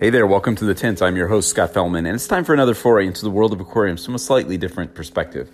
Hey 0.00 0.10
there, 0.10 0.28
welcome 0.28 0.54
to 0.54 0.64
the 0.64 0.74
Tint. 0.74 1.02
I'm 1.02 1.16
your 1.16 1.26
host, 1.26 1.50
Scott 1.50 1.74
Fellman, 1.74 2.06
and 2.06 2.14
it's 2.14 2.28
time 2.28 2.44
for 2.44 2.54
another 2.54 2.72
foray 2.72 3.04
into 3.04 3.22
the 3.22 3.32
world 3.32 3.52
of 3.52 3.58
aquariums 3.58 4.04
from 4.04 4.14
a 4.14 4.18
slightly 4.20 4.56
different 4.56 4.94
perspective. 4.94 5.50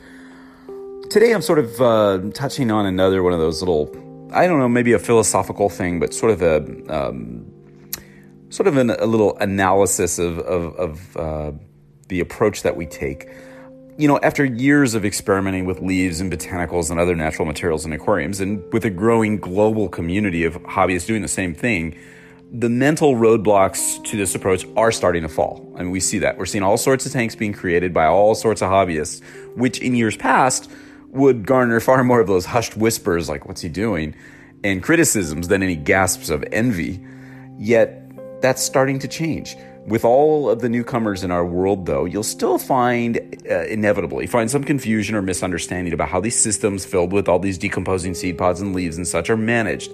Today, 1.09 1.33
I'm 1.33 1.41
sort 1.41 1.61
of 1.61 1.81
uh, 1.81 2.21
touching 2.35 2.71
on 2.71 2.85
another 2.85 3.23
one 3.23 3.33
of 3.33 3.39
those 3.39 3.63
little, 3.63 3.91
I 4.35 4.47
don't 4.47 4.59
know, 4.59 4.69
maybe 4.69 4.93
a 4.93 4.99
philosophical 4.99 5.71
thing, 5.71 5.99
but 5.99 6.13
sort 6.13 6.31
of 6.31 6.43
a, 6.43 6.57
um, 6.95 7.51
sort 8.51 8.67
of 8.67 8.77
an, 8.77 8.91
a 8.91 9.07
little 9.07 9.35
analysis 9.39 10.19
of, 10.19 10.39
of, 10.41 10.77
of 10.77 11.17
uh, 11.17 11.53
the 12.09 12.21
approach 12.21 12.65
that 12.65 12.77
we 12.77 12.85
take. 12.85 13.31
You 13.97 14.09
know, 14.09 14.21
after 14.23 14.45
years 14.45 14.93
of 14.95 15.07
experimenting 15.07 15.65
with 15.65 15.81
leaves 15.81 16.21
and 16.21 16.31
botanicals 16.31 16.91
and 16.91 17.01
other 17.01 17.17
natural 17.17 17.47
materials 17.47 17.87
in 17.87 17.95
aquariums, 17.95 18.41
and 18.41 18.63
with 18.75 18.85
a 18.85 18.91
growing 18.91 19.39
global 19.39 19.89
community 19.89 20.45
of 20.45 20.53
hobbyists 20.65 21.07
doing 21.07 21.23
the 21.23 21.29
same 21.29 21.55
thing, 21.55 21.97
the 22.55 22.69
mental 22.69 23.15
roadblocks 23.15 24.03
to 24.05 24.17
this 24.17 24.35
approach 24.35 24.65
are 24.77 24.93
starting 24.93 25.23
to 25.23 25.29
fall. 25.29 25.71
I 25.77 25.83
mean, 25.83 25.91
we 25.91 26.01
see 26.01 26.21
that. 26.21 26.39
We're 26.39 26.47
seeing 26.47 26.63
all 26.63 26.77
sorts 26.77 27.05
of 27.05 27.13
tanks 27.13 27.35
being 27.35 27.53
created 27.53 27.93
by 27.93 28.07
all 28.07 28.35
sorts 28.35 28.63
of 28.63 28.71
hobbyists, 28.71 29.23
which 29.57 29.81
in 29.81 29.95
years 29.95 30.17
past 30.17 30.71
would 31.09 31.47
garner 31.47 31.81
far 31.81 32.03
more 32.05 32.21
of 32.21 32.27
those 32.27 32.47
hushed 32.47 32.77
whispers 32.77 33.29
like, 33.29 33.47
what's 33.47 33.61
he 33.61 33.69
doing? 33.69 34.15
and 34.65 34.83
criticisms 34.83 35.47
than 35.49 35.63
any 35.63 35.77
gasps 35.77 36.31
of 36.31 36.43
envy. 36.51 37.07
Yet 37.59 38.11
that's 38.41 38.63
starting 38.63 38.99
to 39.01 39.07
change. 39.07 39.55
With 39.87 40.05
all 40.05 40.49
of 40.49 40.61
the 40.61 40.71
newcomers 40.71 41.23
in 41.23 41.31
our 41.31 41.45
world, 41.45 41.85
though, 41.85 42.07
you'll 42.07 42.23
still 42.23 42.59
find, 42.59 43.19
uh, 43.49 43.65
inevitably, 43.67 44.27
find 44.27 44.51
some 44.51 44.65
confusion 44.65 45.15
or 45.15 45.21
misunderstanding 45.21 45.93
about 45.93 46.09
how 46.09 46.21
these 46.21 46.39
systems 46.39 46.87
filled 46.87 47.13
with 47.13 47.29
all 47.29 47.39
these 47.39 47.59
decomposing 47.59 48.15
seed 48.15 48.39
pods 48.39 48.63
and 48.63 48.75
leaves 48.75 48.97
and 48.97 49.07
such 49.07 49.29
are 49.29 49.37
managed. 49.37 49.93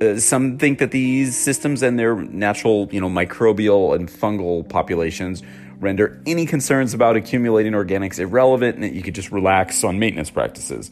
Uh, 0.00 0.16
some 0.16 0.58
think 0.58 0.78
that 0.78 0.92
these 0.92 1.36
systems 1.36 1.82
and 1.82 1.98
their 1.98 2.14
natural, 2.14 2.88
you 2.92 3.00
know, 3.00 3.08
microbial 3.08 3.96
and 3.96 4.08
fungal 4.08 4.68
populations 4.68 5.42
render 5.80 6.22
any 6.26 6.46
concerns 6.46 6.94
about 6.94 7.16
accumulating 7.16 7.72
organics 7.72 8.18
irrelevant 8.18 8.76
and 8.76 8.84
that 8.84 8.92
you 8.92 9.02
could 9.02 9.14
just 9.14 9.32
relax 9.32 9.82
on 9.82 9.98
maintenance 9.98 10.30
practices. 10.30 10.90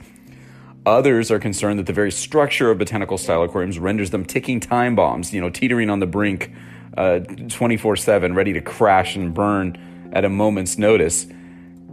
Others 0.87 1.31
are 1.31 1.39
concerned 1.39 1.79
that 1.79 1.87
the 1.87 1.93
very 1.93 2.13
structure 2.13 2.71
of 2.71 2.79
botanical 2.79 3.19
style 3.19 3.43
aquariums 3.43 3.79
renders 3.79 4.11
them 4.11 4.25
ticking 4.25 4.61
time 4.61 4.95
bombs, 4.95 5.33
you 5.33 5.41
know, 5.41 5.51
teetering 5.51 5.91
on 5.91 6.01
the 6.01 6.07
brink 6.07 6.53
uh, 6.97 7.21
24 7.21 7.97
7, 7.97 8.35
ready 8.35 8.53
to 8.55 8.61
crash 8.61 9.17
and 9.17 9.35
burn 9.35 10.11
at 10.13 10.25
a 10.25 10.29
moment's 10.29 10.79
notice. 10.79 11.27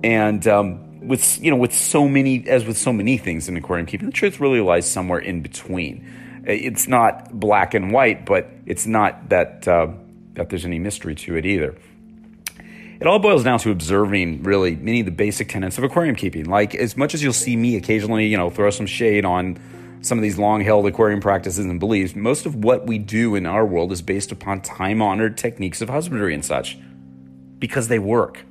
And 0.03 0.47
um, 0.47 1.07
with, 1.07 1.41
you 1.41 1.51
know, 1.51 1.57
with 1.57 1.73
so 1.73 2.07
many, 2.07 2.47
as 2.47 2.65
with 2.65 2.77
so 2.77 2.93
many 2.93 3.17
things 3.17 3.49
in 3.49 3.57
aquarium 3.57 3.85
keeping, 3.85 4.07
the 4.07 4.13
truth 4.13 4.39
really 4.39 4.61
lies 4.61 4.89
somewhere 4.89 5.19
in 5.19 5.41
between 5.41 6.07
it's 6.45 6.87
not 6.87 7.39
black 7.39 7.73
and 7.73 7.91
white, 7.91 8.25
but 8.25 8.47
it's 8.65 8.85
not 8.85 9.29
that 9.29 9.67
uh, 9.67 9.87
that 10.33 10.49
there's 10.49 10.65
any 10.65 10.79
mystery 10.79 11.15
to 11.15 11.35
it 11.35 11.45
either. 11.45 11.75
It 12.99 13.07
all 13.07 13.19
boils 13.19 13.43
down 13.43 13.59
to 13.59 13.71
observing 13.71 14.43
really 14.43 14.75
many 14.75 15.01
of 15.01 15.05
the 15.05 15.11
basic 15.11 15.49
tenets 15.49 15.77
of 15.77 15.83
aquarium 15.83 16.15
keeping. 16.15 16.45
Like 16.45 16.73
as 16.75 16.95
much 16.95 17.13
as 17.13 17.21
you'll 17.21 17.33
see 17.33 17.55
me 17.55 17.75
occasionally, 17.75 18.27
you 18.27 18.37
know, 18.37 18.49
throw 18.49 18.69
some 18.69 18.85
shade 18.85 19.25
on 19.25 19.59
some 20.01 20.17
of 20.17 20.21
these 20.21 20.37
long-held 20.37 20.85
aquarium 20.85 21.21
practices 21.21 21.65
and 21.65 21.79
beliefs, 21.79 22.15
most 22.15 22.45
of 22.45 22.55
what 22.55 22.85
we 22.85 22.97
do 22.97 23.35
in 23.35 23.45
our 23.45 23.65
world 23.65 23.91
is 23.91 24.01
based 24.01 24.31
upon 24.31 24.61
time-honored 24.61 25.37
techniques 25.37 25.81
of 25.81 25.89
husbandry 25.89 26.33
and 26.33 26.43
such 26.43 26.77
because 27.59 27.87
they 27.87 27.99
work. 27.99 28.45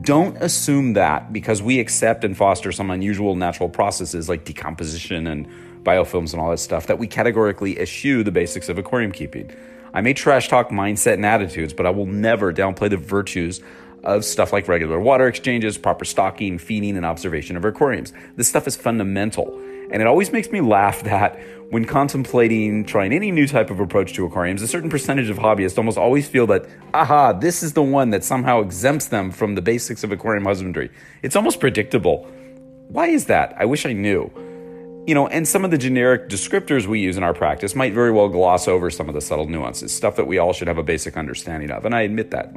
Don't 0.00 0.36
assume 0.38 0.92
that 0.94 1.32
because 1.32 1.62
we 1.62 1.80
accept 1.80 2.24
and 2.24 2.36
foster 2.36 2.72
some 2.72 2.90
unusual 2.90 3.34
natural 3.34 3.68
processes 3.68 4.28
like 4.28 4.44
decomposition 4.44 5.26
and 5.26 5.48
biofilms 5.82 6.32
and 6.32 6.40
all 6.40 6.50
that 6.50 6.58
stuff 6.58 6.86
that 6.88 6.98
we 6.98 7.06
categorically 7.06 7.78
eschew 7.78 8.22
the 8.24 8.32
basics 8.32 8.68
of 8.68 8.78
aquarium 8.78 9.12
keeping. 9.12 9.50
I 9.94 10.00
may 10.00 10.12
trash 10.12 10.48
talk 10.48 10.70
mindset 10.70 11.14
and 11.14 11.24
attitudes, 11.24 11.72
but 11.72 11.86
I 11.86 11.90
will 11.90 12.06
never 12.06 12.52
downplay 12.52 12.90
the 12.90 12.96
virtues 12.96 13.62
of 14.04 14.24
stuff 14.24 14.52
like 14.52 14.68
regular 14.68 15.00
water 15.00 15.26
exchanges, 15.26 15.78
proper 15.78 16.04
stocking, 16.04 16.58
feeding, 16.58 16.96
and 16.96 17.06
observation 17.06 17.56
of 17.56 17.64
aquariums. 17.64 18.12
This 18.36 18.48
stuff 18.48 18.66
is 18.66 18.76
fundamental. 18.76 19.60
And 19.90 20.02
it 20.02 20.06
always 20.06 20.32
makes 20.32 20.50
me 20.50 20.60
laugh 20.60 21.02
that 21.02 21.38
when 21.70 21.84
contemplating 21.84 22.84
trying 22.84 23.12
any 23.12 23.30
new 23.30 23.46
type 23.46 23.70
of 23.70 23.80
approach 23.80 24.12
to 24.14 24.24
aquariums, 24.24 24.62
a 24.62 24.68
certain 24.68 24.90
percentage 24.90 25.28
of 25.30 25.38
hobbyists 25.38 25.78
almost 25.78 25.98
always 25.98 26.28
feel 26.28 26.46
that, 26.46 26.66
aha, 26.94 27.32
this 27.32 27.62
is 27.62 27.72
the 27.72 27.82
one 27.82 28.10
that 28.10 28.22
somehow 28.22 28.60
exempts 28.60 29.06
them 29.06 29.30
from 29.30 29.54
the 29.54 29.62
basics 29.62 30.04
of 30.04 30.12
aquarium 30.12 30.44
husbandry. 30.44 30.90
It's 31.22 31.36
almost 31.36 31.60
predictable. 31.60 32.24
Why 32.88 33.08
is 33.08 33.26
that? 33.26 33.54
I 33.58 33.64
wish 33.64 33.84
I 33.84 33.92
knew 33.92 34.30
you 35.06 35.14
know, 35.14 35.28
and 35.28 35.46
some 35.46 35.64
of 35.64 35.70
the 35.70 35.78
generic 35.78 36.28
descriptors 36.28 36.86
we 36.86 36.98
use 36.98 37.16
in 37.16 37.22
our 37.22 37.32
practice 37.32 37.76
might 37.76 37.92
very 37.92 38.10
well 38.10 38.28
gloss 38.28 38.66
over 38.66 38.90
some 38.90 39.08
of 39.08 39.14
the 39.14 39.20
subtle 39.20 39.46
nuances, 39.46 39.94
stuff 39.94 40.16
that 40.16 40.26
we 40.26 40.38
all 40.38 40.52
should 40.52 40.66
have 40.66 40.78
a 40.78 40.82
basic 40.82 41.16
understanding 41.16 41.70
of. 41.70 41.84
And 41.84 41.94
I 41.94 42.02
admit 42.02 42.32
that. 42.32 42.52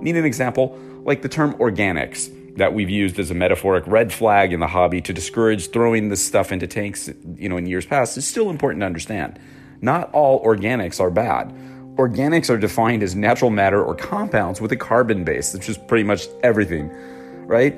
Need 0.00 0.16
an 0.16 0.26
example? 0.26 0.78
Like 1.04 1.22
the 1.22 1.30
term 1.30 1.54
organics 1.54 2.30
that 2.56 2.72
we've 2.72 2.90
used 2.90 3.18
as 3.18 3.30
a 3.30 3.34
metaphoric 3.34 3.84
red 3.86 4.12
flag 4.12 4.52
in 4.52 4.60
the 4.60 4.66
hobby 4.66 5.00
to 5.00 5.12
discourage 5.12 5.70
throwing 5.70 6.08
this 6.08 6.24
stuff 6.24 6.52
into 6.52 6.66
tanks, 6.66 7.10
you 7.36 7.48
know, 7.48 7.56
in 7.56 7.66
years 7.66 7.84
past 7.84 8.16
is 8.16 8.26
still 8.26 8.50
important 8.50 8.80
to 8.80 8.86
understand. 8.86 9.38
Not 9.80 10.10
all 10.12 10.44
organics 10.44 11.00
are 11.00 11.10
bad. 11.10 11.52
Organics 11.96 12.50
are 12.50 12.58
defined 12.58 13.02
as 13.02 13.14
natural 13.14 13.50
matter 13.50 13.82
or 13.82 13.94
compounds 13.94 14.60
with 14.60 14.72
a 14.72 14.76
carbon 14.76 15.24
base, 15.24 15.52
which 15.52 15.68
is 15.68 15.76
pretty 15.76 16.04
much 16.04 16.26
everything, 16.42 16.90
right? 17.46 17.76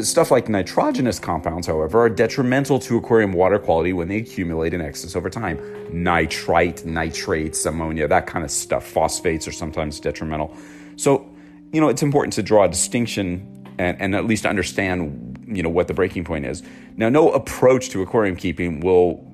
Stuff 0.00 0.30
like 0.30 0.48
nitrogenous 0.48 1.18
compounds, 1.18 1.66
however, 1.66 2.00
are 2.00 2.08
detrimental 2.08 2.78
to 2.80 2.96
aquarium 2.96 3.32
water 3.32 3.58
quality 3.58 3.92
when 3.92 4.08
they 4.08 4.16
accumulate 4.16 4.74
in 4.74 4.80
excess 4.80 5.14
over 5.14 5.30
time. 5.30 5.58
Nitrite, 5.92 6.84
nitrates, 6.84 7.64
ammonia, 7.64 8.08
that 8.08 8.26
kind 8.26 8.44
of 8.44 8.50
stuff, 8.50 8.86
phosphates 8.86 9.46
are 9.46 9.52
sometimes 9.52 10.00
detrimental. 10.00 10.54
So, 10.96 11.30
you 11.72 11.80
know, 11.80 11.88
it's 11.88 12.02
important 12.02 12.32
to 12.34 12.42
draw 12.42 12.64
a 12.64 12.68
distinction 12.68 13.63
and, 13.78 14.00
and 14.00 14.14
at 14.14 14.24
least 14.26 14.46
understand, 14.46 15.46
you 15.48 15.62
know, 15.62 15.68
what 15.68 15.88
the 15.88 15.94
breaking 15.94 16.24
point 16.24 16.46
is. 16.46 16.62
Now, 16.96 17.08
no 17.08 17.30
approach 17.30 17.90
to 17.90 18.02
aquarium 18.02 18.36
keeping 18.36 18.80
will 18.80 19.24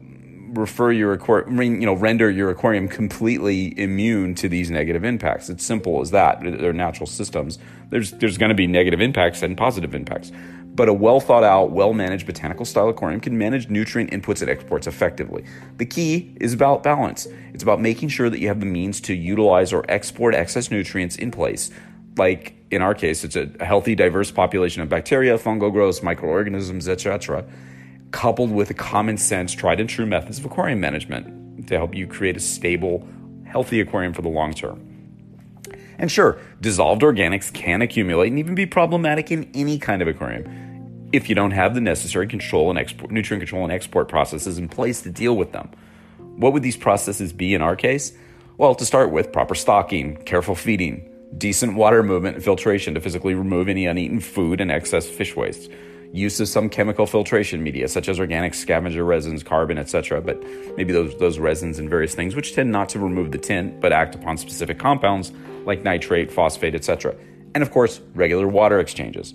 refer 0.52 0.90
your 0.90 1.12
aquarium, 1.12 1.80
you 1.80 1.86
know, 1.86 1.94
render 1.94 2.30
your 2.30 2.50
aquarium 2.50 2.88
completely 2.88 3.78
immune 3.78 4.34
to 4.36 4.48
these 4.48 4.70
negative 4.70 5.04
impacts. 5.04 5.48
It's 5.48 5.64
simple 5.64 6.00
as 6.00 6.10
that. 6.10 6.40
They're 6.42 6.72
natural 6.72 7.06
systems. 7.06 7.58
There's 7.90 8.12
there's 8.12 8.38
going 8.38 8.48
to 8.48 8.54
be 8.54 8.66
negative 8.66 9.00
impacts 9.00 9.42
and 9.42 9.56
positive 9.56 9.94
impacts. 9.94 10.32
But 10.72 10.88
a 10.88 10.92
well 10.92 11.20
thought 11.20 11.44
out, 11.44 11.72
well 11.72 11.92
managed 11.92 12.26
botanical 12.26 12.64
style 12.64 12.88
aquarium 12.88 13.20
can 13.20 13.36
manage 13.36 13.68
nutrient 13.68 14.10
inputs 14.12 14.40
and 14.40 14.50
exports 14.50 14.86
effectively. 14.86 15.44
The 15.78 15.86
key 15.86 16.34
is 16.40 16.52
about 16.52 16.82
balance. 16.82 17.26
It's 17.52 17.62
about 17.62 17.80
making 17.80 18.08
sure 18.08 18.30
that 18.30 18.38
you 18.38 18.48
have 18.48 18.60
the 18.60 18.66
means 18.66 19.00
to 19.02 19.14
utilize 19.14 19.72
or 19.72 19.84
export 19.88 20.34
excess 20.34 20.70
nutrients 20.70 21.16
in 21.16 21.30
place. 21.30 21.70
Like 22.16 22.54
in 22.70 22.82
our 22.82 22.94
case, 22.94 23.24
it's 23.24 23.36
a 23.36 23.50
healthy, 23.64 23.94
diverse 23.94 24.30
population 24.30 24.82
of 24.82 24.88
bacteria, 24.88 25.38
fungal 25.38 25.72
growths, 25.72 26.02
microorganisms, 26.02 26.88
etc 26.88 27.44
coupled 28.10 28.50
with 28.50 28.76
common 28.76 29.16
sense, 29.16 29.54
tried 29.54 29.80
and 29.80 29.88
true 29.88 30.06
methods 30.06 30.38
of 30.38 30.44
aquarium 30.44 30.80
management 30.80 31.66
to 31.68 31.76
help 31.76 31.94
you 31.94 32.06
create 32.06 32.36
a 32.36 32.40
stable, 32.40 33.06
healthy 33.44 33.80
aquarium 33.80 34.12
for 34.12 34.22
the 34.22 34.28
long 34.28 34.52
term. 34.52 34.86
And 35.98 36.10
sure, 36.10 36.38
dissolved 36.60 37.02
organics 37.02 37.52
can 37.52 37.82
accumulate 37.82 38.28
and 38.28 38.38
even 38.38 38.54
be 38.54 38.66
problematic 38.66 39.30
in 39.30 39.50
any 39.54 39.78
kind 39.78 40.00
of 40.00 40.08
aquarium 40.08 41.08
if 41.12 41.28
you 41.28 41.34
don't 41.34 41.50
have 41.50 41.74
the 41.74 41.80
necessary 41.80 42.26
control 42.26 42.70
and 42.70 42.78
export, 42.78 43.10
nutrient 43.10 43.42
control 43.42 43.64
and 43.64 43.72
export 43.72 44.08
processes 44.08 44.58
in 44.58 44.68
place 44.68 45.02
to 45.02 45.10
deal 45.10 45.36
with 45.36 45.52
them. 45.52 45.68
What 46.36 46.52
would 46.52 46.62
these 46.62 46.76
processes 46.76 47.32
be 47.32 47.52
in 47.52 47.62
our 47.62 47.74
case? 47.74 48.12
Well, 48.56 48.74
to 48.76 48.86
start 48.86 49.10
with, 49.10 49.32
proper 49.32 49.54
stocking, 49.54 50.16
careful 50.24 50.54
feeding, 50.54 51.09
decent 51.36 51.74
water 51.74 52.02
movement 52.02 52.36
and 52.36 52.44
filtration 52.44 52.94
to 52.94 53.00
physically 53.00 53.34
remove 53.34 53.68
any 53.68 53.86
uneaten 53.86 54.20
food 54.20 54.60
and 54.60 54.70
excess 54.70 55.08
fish 55.08 55.36
waste 55.36 55.70
use 56.12 56.40
of 56.40 56.48
some 56.48 56.68
chemical 56.68 57.06
filtration 57.06 57.62
media, 57.62 57.88
such 57.88 58.08
as 58.08 58.18
organic 58.18 58.54
scavenger 58.54 59.04
resins, 59.04 59.42
carbon, 59.42 59.78
etc. 59.78 60.20
But 60.20 60.42
maybe 60.76 60.92
those, 60.92 61.16
those 61.18 61.38
resins 61.38 61.78
and 61.78 61.88
various 61.88 62.14
things, 62.14 62.34
which 62.34 62.54
tend 62.54 62.72
not 62.72 62.88
to 62.90 62.98
remove 62.98 63.30
the 63.30 63.38
tint, 63.38 63.80
but 63.80 63.92
act 63.92 64.14
upon 64.14 64.36
specific 64.36 64.78
compounds 64.78 65.32
like 65.64 65.82
nitrate, 65.82 66.30
phosphate, 66.30 66.74
etc. 66.74 67.14
And 67.54 67.62
of 67.62 67.70
course, 67.70 68.00
regular 68.14 68.48
water 68.48 68.80
exchanges. 68.80 69.34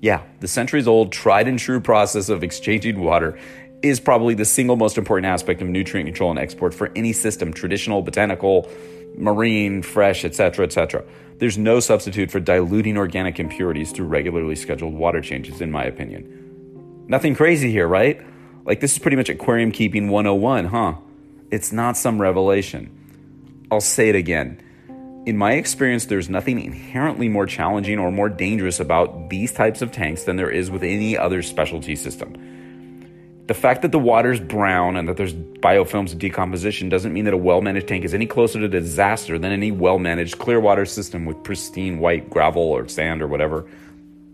Yeah, 0.00 0.22
the 0.40 0.48
centuries 0.48 0.88
old, 0.88 1.12
tried 1.12 1.46
and 1.46 1.58
true 1.58 1.80
process 1.80 2.28
of 2.28 2.42
exchanging 2.42 3.00
water 3.00 3.38
is 3.82 4.00
probably 4.00 4.34
the 4.34 4.44
single 4.44 4.76
most 4.76 4.98
important 4.98 5.26
aspect 5.26 5.62
of 5.62 5.68
nutrient 5.68 6.06
control 6.06 6.30
and 6.30 6.38
export 6.38 6.74
for 6.74 6.90
any 6.94 7.12
system, 7.12 7.52
traditional, 7.52 8.02
botanical, 8.02 8.68
marine, 9.16 9.82
fresh, 9.82 10.24
etc., 10.24 10.66
etc. 10.66 11.04
There's 11.38 11.56
no 11.56 11.80
substitute 11.80 12.30
for 12.30 12.40
diluting 12.40 12.98
organic 12.98 13.40
impurities 13.40 13.92
through 13.92 14.06
regularly 14.06 14.56
scheduled 14.56 14.94
water 14.94 15.20
changes, 15.22 15.60
in 15.60 15.70
my 15.70 15.84
opinion. 15.84 17.04
Nothing 17.08 17.34
crazy 17.34 17.70
here, 17.70 17.88
right? 17.88 18.20
Like, 18.64 18.80
this 18.80 18.92
is 18.92 18.98
pretty 18.98 19.16
much 19.16 19.30
aquarium 19.30 19.72
keeping 19.72 20.10
101, 20.10 20.66
huh? 20.66 20.94
It's 21.50 21.72
not 21.72 21.96
some 21.96 22.20
revelation. 22.20 22.96
I'll 23.70 23.80
say 23.80 24.10
it 24.10 24.14
again. 24.14 24.60
In 25.26 25.36
my 25.36 25.52
experience, 25.52 26.06
there's 26.06 26.28
nothing 26.28 26.60
inherently 26.60 27.28
more 27.28 27.46
challenging 27.46 27.98
or 27.98 28.12
more 28.12 28.28
dangerous 28.28 28.80
about 28.80 29.30
these 29.30 29.52
types 29.52 29.82
of 29.82 29.92
tanks 29.92 30.24
than 30.24 30.36
there 30.36 30.50
is 30.50 30.70
with 30.70 30.82
any 30.82 31.16
other 31.16 31.42
specialty 31.42 31.96
system 31.96 32.59
The 33.50 33.54
fact 33.54 33.82
that 33.82 33.90
the 33.90 33.98
water's 33.98 34.38
brown 34.38 34.96
and 34.96 35.08
that 35.08 35.16
there's 35.16 35.34
biofilms 35.34 36.12
of 36.12 36.20
decomposition 36.20 36.88
doesn't 36.88 37.12
mean 37.12 37.24
that 37.24 37.34
a 37.34 37.36
well 37.36 37.60
managed 37.60 37.88
tank 37.88 38.04
is 38.04 38.14
any 38.14 38.24
closer 38.24 38.60
to 38.60 38.68
disaster 38.68 39.40
than 39.40 39.50
any 39.50 39.72
well 39.72 39.98
managed 39.98 40.38
clear 40.38 40.60
water 40.60 40.86
system 40.86 41.24
with 41.24 41.42
pristine 41.42 41.98
white 41.98 42.30
gravel 42.30 42.62
or 42.62 42.86
sand 42.86 43.20
or 43.20 43.26
whatever. 43.26 43.68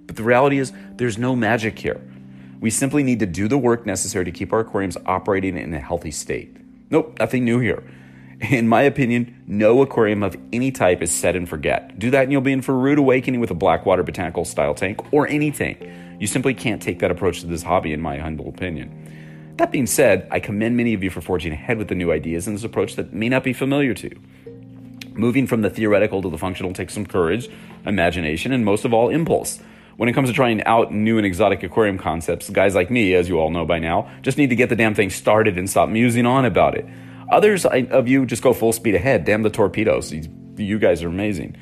But 0.05 0.17
the 0.17 0.23
reality 0.23 0.59
is, 0.59 0.71
there's 0.97 1.17
no 1.17 1.35
magic 1.35 1.79
here. 1.79 1.99
We 2.61 2.69
simply 2.69 3.03
need 3.03 3.21
to 3.21 3.27
do 3.27 3.49
the 3.49 3.57
work 3.57 3.87
necessary 3.87 4.27
to 4.27 4.31
keep 4.31 4.53
our 4.53 4.61
aquariums 4.61 4.99
operating 5.07 5.57
in 5.57 5.73
a 5.73 5.81
healthy 5.81 6.11
state. 6.11 6.55
Nope, 6.91 7.17
nothing 7.19 7.43
new 7.43 7.59
here. 7.59 7.85
In 8.51 8.69
my 8.69 8.83
opinion, 8.83 9.43
no 9.47 9.81
aquarium 9.81 10.23
of 10.23 10.37
any 10.53 10.71
type 10.71 11.01
is 11.01 11.11
set 11.11 11.37
and 11.37 11.49
forget. 11.49 11.99
Do 11.99 12.11
that 12.11 12.25
and 12.25 12.33
you'll 12.33 12.43
be 12.43 12.53
in 12.53 12.61
for 12.61 12.73
a 12.73 12.79
rude 12.79 12.99
awakening 12.99 13.41
with 13.41 13.51
a 13.51 13.55
Blackwater 13.55 14.03
botanical 14.03 14.45
style 14.45 14.75
tank 14.75 15.11
or 15.11 15.27
any 15.27 15.51
tank. 15.51 15.79
You 16.19 16.27
simply 16.27 16.55
can't 16.55 16.81
take 16.81 16.99
that 17.01 17.11
approach 17.11 17.41
to 17.41 17.47
this 17.47 17.63
hobby, 17.63 17.93
in 17.93 18.01
my 18.01 18.19
humble 18.19 18.49
opinion. 18.49 19.55
That 19.57 19.73
being 19.73 19.87
said, 19.87 20.29
I 20.31 20.41
commend 20.41 20.77
many 20.77 20.95
of 20.95 21.03
you 21.03 21.11
for 21.11 21.21
forging 21.21 21.53
ahead 21.53 21.79
with 21.79 21.89
the 21.89 21.95
new 21.95 22.13
ideas 22.13 22.47
in 22.47 22.55
this 22.55 22.65
approach 22.65 22.97
that 22.97 23.13
may 23.13 23.29
not 23.29 23.45
be 23.45 23.53
familiar 23.53 23.95
to 23.95 24.09
you. 24.09 24.21
Moving 25.15 25.47
from 25.47 25.63
the 25.63 25.71
theoretical 25.71 26.21
to 26.23 26.29
the 26.29 26.37
functional 26.37 26.75
takes 26.75 26.93
some 26.93 27.07
courage, 27.07 27.49
imagination, 27.87 28.53
and 28.53 28.65
most 28.65 28.85
of 28.85 28.93
all, 28.93 29.09
impulse. 29.09 29.61
When 29.97 30.11
it 30.11 30.13
comes 30.13 30.29
to 30.29 30.35
trying 30.35 30.63
out 30.65 30.93
new 30.93 31.17
and 31.17 31.25
exotic 31.25 31.63
aquarium 31.63 31.97
concepts, 31.97 32.51
guys 32.51 32.75
like 32.75 32.91
me, 32.91 33.15
as 33.15 33.31
you 33.31 33.39
all 33.39 33.51
know 33.51 33.65
by 33.65 33.79
now, 33.79 34.11
just 34.21 34.37
need 34.37 34.51
to 34.51 34.57
get 34.57 34.69
the 34.69 34.77
damn 34.77 34.95
thing 34.95 35.09
started 35.09 35.57
and 35.57 35.71
stop 35.71 35.89
musing 35.89 36.27
on 36.27 36.45
about 36.45 36.77
it. 36.77 36.87
Others 37.33 37.65
of 37.65 38.07
you 38.07 38.27
just 38.27 38.43
go 38.43 38.53
full 38.53 38.75
speed 38.75 38.95
ahead. 38.95 39.25
Damn 39.25 39.43
the 39.43 39.49
torpedoes. 39.49 40.13
You 40.13 40.79
guys 40.79 41.03
are 41.03 41.09
amazing. 41.09 41.57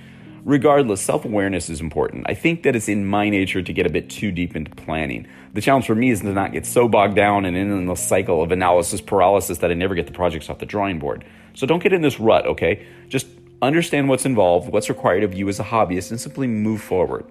Regardless, 0.45 1.01
self 1.01 1.25
awareness 1.25 1.71
is 1.71 1.81
important. 1.81 2.27
I 2.29 2.35
think 2.35 2.65
that 2.65 2.77
it's 2.77 2.89
in 2.89 3.07
my 3.07 3.31
nature 3.31 3.63
to 3.63 3.73
get 3.73 3.87
a 3.87 3.91
bit 3.91 4.11
too 4.11 4.31
deep 4.31 4.55
into 4.55 4.71
planning. 4.73 5.27
The 5.55 5.63
challenge 5.63 5.87
for 5.87 5.95
me 5.95 6.11
is 6.11 6.21
to 6.21 6.33
not 6.33 6.53
get 6.53 6.67
so 6.67 6.87
bogged 6.87 7.17
down 7.17 7.47
and 7.47 7.57
in 7.57 7.87
the 7.87 7.95
cycle 7.95 8.43
of 8.43 8.53
analysis 8.53 9.01
paralysis 9.01 9.59
that 9.59 9.71
I 9.71 9.75
never 9.75 9.95
get 9.95 10.07
the 10.07 10.13
projects 10.13 10.51
off 10.51 10.59
the 10.59 10.67
drawing 10.67 10.99
board. 10.99 11.25
So 11.55 11.67
don't 11.67 11.83
get 11.83 11.95
in 11.95 12.03
this 12.03 12.21
rut, 12.21 12.45
okay? 12.47 12.87
Just 13.09 13.27
understand 13.63 14.11
what's 14.11 14.27
involved, 14.27 14.71
what's 14.71 14.91
required 14.91 15.23
of 15.23 15.33
you 15.33 15.49
as 15.49 15.61
a 15.61 15.65
hobbyist, 15.65 16.11
and 16.11 16.21
simply 16.21 16.47
move 16.47 16.83
forward. 16.83 17.25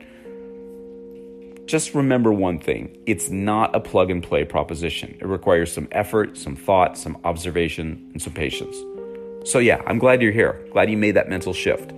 Just 1.68 1.94
remember 1.94 2.34
one 2.34 2.58
thing 2.58 2.98
it's 3.06 3.30
not 3.30 3.76
a 3.76 3.80
plug 3.80 4.10
and 4.10 4.24
play 4.24 4.44
proposition. 4.44 5.16
It 5.22 5.28
requires 5.28 5.72
some 5.72 5.88
effort, 5.92 6.36
some 6.36 6.56
thought, 6.56 6.98
some 6.98 7.20
observation, 7.24 8.10
and 8.14 8.20
some 8.20 8.34
patience. 8.34 8.76
So, 9.48 9.60
yeah, 9.60 9.84
I'm 9.86 10.00
glad 10.00 10.20
you're 10.24 10.32
here. 10.32 10.66
Glad 10.72 10.90
you 10.90 10.98
made 10.98 11.12
that 11.12 11.30
mental 11.30 11.54
shift 11.54 11.94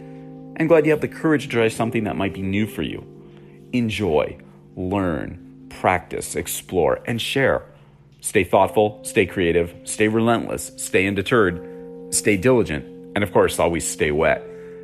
and 0.56 0.70
glad 0.70 0.86
you 0.86 0.92
have 0.92 1.02
the 1.02 1.08
courage 1.08 1.44
to 1.44 1.50
try 1.50 1.68
something 1.68 2.06
that 2.06 2.16
might 2.16 2.34
be 2.34 2.42
new 2.42 2.66
for 2.68 2.82
you. 2.82 3.06
Enjoy, 3.74 4.38
learn, 4.76 5.68
practice, 5.70 6.36
explore, 6.36 7.02
and 7.06 7.22
share. 7.22 7.64
Stay 8.22 8.44
thoughtful, 8.44 9.00
stay 9.04 9.26
creative, 9.26 9.76
stay 9.84 10.08
relentless, 10.08 10.72
stay 10.78 11.08
undeterred, 11.08 12.14
stay 12.14 12.38
diligent, 12.38 12.86
and 13.16 13.24
of 13.24 13.32
course, 13.32 13.60
always 13.60 13.88
stay 13.88 14.12
wet. 14.12 14.44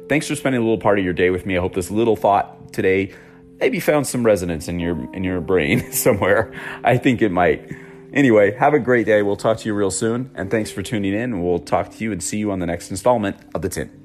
Thanks 0.09 0.27
for 0.27 0.35
spending 0.35 0.61
a 0.61 0.63
little 0.63 0.77
part 0.77 0.99
of 0.99 1.05
your 1.05 1.13
day 1.13 1.29
with 1.29 1.45
me. 1.45 1.57
I 1.57 1.61
hope 1.61 1.73
this 1.73 1.89
little 1.89 2.15
thought 2.15 2.73
today 2.73 3.13
maybe 3.59 3.79
found 3.79 4.07
some 4.07 4.25
resonance 4.25 4.67
in 4.67 4.79
your 4.79 5.11
in 5.13 5.23
your 5.23 5.39
brain 5.39 5.91
somewhere. 5.93 6.53
I 6.83 6.97
think 6.97 7.21
it 7.21 7.31
might. 7.31 7.71
Anyway, 8.13 8.51
have 8.57 8.73
a 8.73 8.79
great 8.79 9.05
day. 9.05 9.21
We'll 9.21 9.37
talk 9.37 9.59
to 9.59 9.65
you 9.65 9.73
real 9.73 9.91
soon, 9.91 10.31
and 10.35 10.51
thanks 10.51 10.69
for 10.69 10.83
tuning 10.83 11.13
in. 11.13 11.41
We'll 11.41 11.59
talk 11.59 11.91
to 11.91 12.03
you 12.03 12.11
and 12.11 12.21
see 12.21 12.39
you 12.39 12.51
on 12.51 12.59
the 12.59 12.65
next 12.65 12.91
installment 12.91 13.37
of 13.55 13.61
the 13.61 13.69
Tint. 13.69 14.00